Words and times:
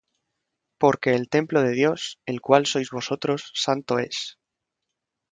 porque 0.79 1.13
el 1.13 1.29
templo 1.29 1.61
de 1.61 1.73
Dios, 1.81 2.01
el 2.31 2.41
cual 2.45 2.63
sois 2.71 2.89
vosotros, 2.97 3.39
santo 3.65 3.99
es. 4.01 4.17